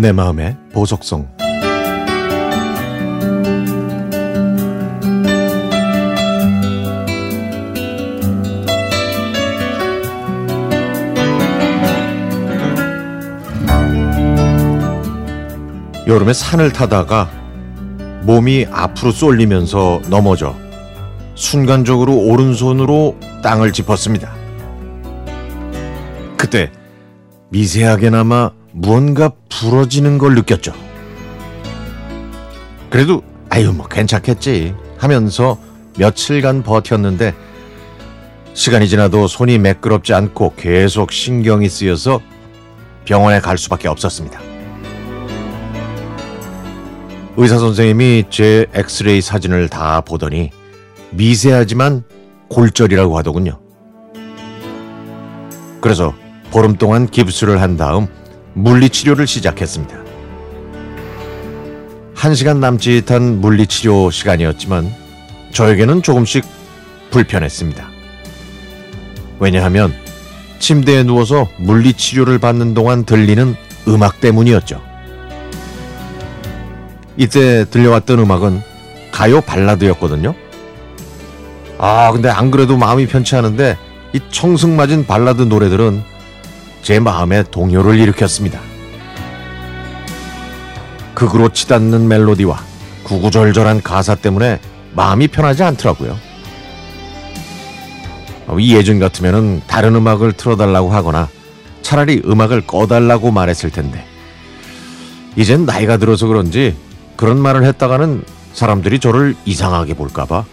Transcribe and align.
내 0.00 0.12
마음의 0.12 0.56
보석성 0.72 1.28
여름에 16.06 16.32
산을 16.32 16.72
타다가 16.72 17.30
몸이 18.22 18.68
앞으로 18.70 19.10
쏠리면서 19.10 20.00
넘어져 20.08 20.56
순간적으로 21.34 22.16
오른손으로 22.16 23.18
땅을 23.42 23.74
짚었습니다. 23.74 24.32
그때 26.38 26.72
미세하게나마 27.50 28.59
무언가 28.72 29.32
부러지는 29.48 30.18
걸 30.18 30.34
느꼈죠. 30.34 30.72
그래도 32.88 33.22
아유 33.48 33.72
뭐 33.72 33.86
괜찮겠지 33.86 34.74
하면서 34.98 35.58
며칠간 35.98 36.62
버텼는데 36.62 37.34
시간이 38.54 38.88
지나도 38.88 39.28
손이 39.28 39.58
매끄럽지 39.58 40.12
않고 40.12 40.54
계속 40.56 41.12
신경이 41.12 41.68
쓰여서 41.68 42.20
병원에 43.04 43.40
갈 43.40 43.58
수밖에 43.58 43.88
없었습니다. 43.88 44.40
의사 47.36 47.58
선생님이 47.58 48.24
제 48.28 48.66
엑스레이 48.74 49.20
사진을 49.20 49.68
다 49.68 50.00
보더니 50.00 50.50
미세하지만 51.10 52.04
골절이라고 52.48 53.16
하더군요. 53.18 53.58
그래서 55.80 56.12
보름 56.50 56.76
동안 56.76 57.08
깁스를 57.08 57.62
한 57.62 57.76
다음 57.76 58.08
물리치료를 58.60 59.26
시작했습니다. 59.26 59.96
한 62.14 62.34
시간 62.34 62.60
남짓한 62.60 63.40
물리치료 63.40 64.10
시간이었지만 64.10 64.94
저에게는 65.52 66.02
조금씩 66.02 66.44
불편했습니다. 67.10 67.88
왜냐하면 69.38 69.94
침대에 70.58 71.02
누워서 71.02 71.48
물리치료를 71.56 72.38
받는 72.38 72.74
동안 72.74 73.04
들리는 73.04 73.56
음악 73.88 74.20
때문이었죠. 74.20 74.82
이때 77.16 77.64
들려왔던 77.70 78.18
음악은 78.18 78.60
가요 79.10 79.40
발라드였거든요. 79.40 80.34
아, 81.78 82.12
근데 82.12 82.28
안 82.28 82.50
그래도 82.50 82.76
마음이 82.76 83.06
편치 83.06 83.34
않은데 83.34 83.78
이 84.12 84.20
청승맞은 84.30 85.06
발라드 85.06 85.42
노래들은 85.42 86.09
제 86.82 86.98
마음에 86.98 87.42
동요를 87.42 87.98
일으켰습니다. 87.98 88.60
극으로 91.14 91.50
치닫는 91.50 92.08
멜로디와 92.08 92.58
구구절절한 93.04 93.82
가사 93.82 94.14
때문에 94.14 94.60
마음이 94.94 95.28
편하지 95.28 95.62
않더라고요. 95.62 96.16
이 98.58 98.74
예전 98.74 98.98
같으면 98.98 99.62
다른 99.66 99.94
음악을 99.94 100.32
틀어달라고 100.32 100.90
하거나 100.90 101.28
차라리 101.82 102.22
음악을 102.24 102.66
꺼달라고 102.66 103.30
말했을 103.30 103.70
텐데 103.70 104.04
이젠 105.36 105.66
나이가 105.66 105.98
들어서 105.98 106.26
그런지 106.26 106.74
그런 107.16 107.38
말을 107.38 107.64
했다가는 107.64 108.24
사람들이 108.52 108.98
저를 108.98 109.36
이상하게 109.44 109.94
볼까봐 109.94 110.44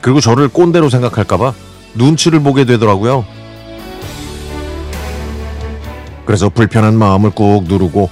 그리고 0.00 0.20
저를 0.20 0.48
꼰대로 0.48 0.88
생각할까봐 0.88 1.52
눈치를 1.94 2.40
보게 2.40 2.64
되더라고요. 2.64 3.24
그래서 6.26 6.48
불편한 6.48 6.98
마음을 6.98 7.30
꾹 7.30 7.64
누르고 7.64 8.10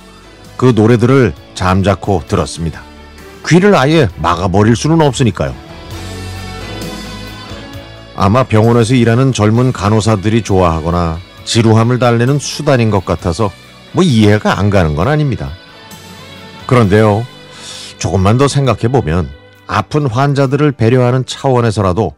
그 0.57 0.73
노래들을 0.75 1.35
잠자코 1.55 2.23
들었습니다. 2.27 2.81
귀를 3.47 3.75
아예 3.75 4.09
막아버릴 4.17 4.77
수는 4.77 5.03
없으니까요. 5.03 5.55
아마 8.17 8.45
병원에서 8.45 8.95
일하는 8.95 9.33
젊은 9.33 9.73
간호사들이 9.73 10.43
좋아하거나 10.43 11.19
지루함을 11.45 11.99
달래는 11.99 12.39
수단인 12.39 12.91
것 12.91 13.05
같아서 13.05 13.51
뭐 13.93 14.03
이해가 14.05 14.59
안 14.59 14.71
가는 14.71 14.95
건 14.95 15.09
아닙니다. 15.09 15.51
그런데요, 16.67 17.27
조금만 17.99 18.39
더 18.39 18.49
생각해 18.49 18.89
보면 18.89 19.29
아픈 19.67 20.07
환자들을 20.07 20.73
배려하는 20.73 21.27
차원에서라도 21.27 22.15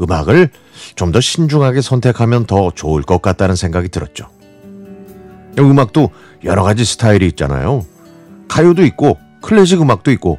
음악을 0.00 0.50
좀 0.94 1.10
더 1.10 1.20
신중하게 1.20 1.80
선택하면 1.80 2.44
더 2.44 2.70
좋을 2.72 3.02
것 3.02 3.20
같다는 3.22 3.56
생각이 3.56 3.88
들었죠. 3.88 4.28
음악도 5.64 6.10
여러 6.44 6.62
가지 6.62 6.84
스타일이 6.84 7.26
있잖아요. 7.28 7.84
가요도 8.48 8.84
있고 8.84 9.18
클래식 9.42 9.80
음악도 9.80 10.10
있고 10.12 10.38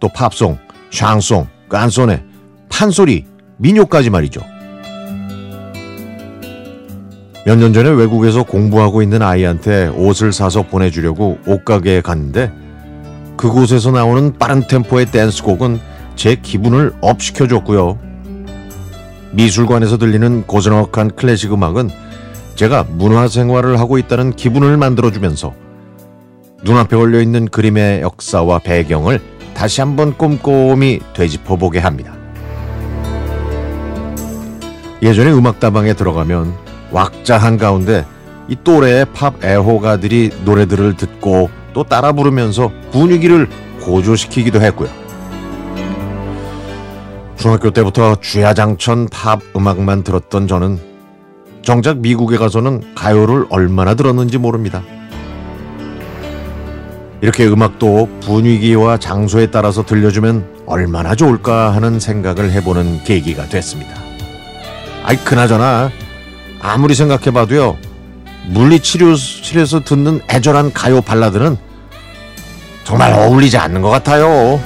또 0.00 0.08
팝송, 0.08 0.58
샹송, 0.90 1.46
깐소네, 1.68 2.24
판소리, 2.68 3.26
민요까지 3.58 4.10
말이죠. 4.10 4.40
몇 7.46 7.58
년 7.58 7.74
전에 7.74 7.90
외국에서 7.90 8.42
공부하고 8.42 9.02
있는 9.02 9.20
아이한테 9.20 9.88
옷을 9.88 10.32
사서 10.32 10.62
보내주려고 10.62 11.38
옷가게에 11.46 12.00
갔는데 12.00 12.50
그곳에서 13.36 13.90
나오는 13.90 14.32
빠른 14.38 14.66
템포의 14.66 15.06
댄스곡은 15.06 15.78
제 16.16 16.36
기분을 16.36 16.94
업시켜줬고요. 17.02 17.98
미술관에서 19.32 19.98
들리는 19.98 20.46
고즈넉한 20.46 21.16
클래식 21.16 21.52
음악은 21.52 21.90
제가 22.54 22.84
문화 22.88 23.28
생활을 23.28 23.80
하고 23.80 23.98
있다는 23.98 24.36
기분을 24.36 24.76
만들어주면서 24.76 25.54
눈앞에 26.62 26.96
걸려있는 26.96 27.48
그림의 27.48 28.02
역사와 28.02 28.60
배경을 28.60 29.20
다시 29.54 29.80
한번 29.80 30.16
꼼꼼히 30.16 31.00
되짚어보게 31.14 31.78
합니다. 31.78 32.14
예전에 35.02 35.32
음악다방에 35.32 35.94
들어가면 35.94 36.54
왁자 36.90 37.36
한가운데 37.36 38.06
이 38.48 38.56
또래의 38.62 39.06
팝 39.12 39.44
애호가들이 39.44 40.30
노래들을 40.44 40.96
듣고 40.96 41.50
또 41.72 41.82
따라 41.82 42.12
부르면서 42.12 42.70
분위기를 42.92 43.48
고조시키기도 43.82 44.60
했고요. 44.62 44.88
중학교 47.36 47.70
때부터 47.70 48.16
주야장천 48.16 49.08
팝 49.08 49.40
음악만 49.54 50.04
들었던 50.04 50.46
저는 50.46 50.93
정작 51.64 51.98
미국에 51.98 52.36
가서는 52.36 52.94
가요를 52.94 53.46
얼마나 53.48 53.94
들었는지 53.94 54.38
모릅니다. 54.38 54.82
이렇게 57.22 57.46
음악도 57.46 58.08
분위기와 58.20 58.98
장소에 58.98 59.46
따라서 59.46 59.82
들려주면 59.82 60.44
얼마나 60.66 61.14
좋을까 61.14 61.74
하는 61.74 61.98
생각을 61.98 62.52
해보는 62.52 63.04
계기가 63.04 63.48
됐습니다. 63.48 63.94
아이, 65.04 65.16
그나저나, 65.16 65.90
아무리 66.60 66.94
생각해봐도요, 66.94 67.78
물리치료실에서 68.48 69.84
듣는 69.84 70.20
애절한 70.30 70.74
가요 70.74 71.00
발라드는 71.00 71.56
정말 72.84 73.14
어울리지 73.14 73.56
않는 73.56 73.80
것 73.80 73.88
같아요. 73.88 74.60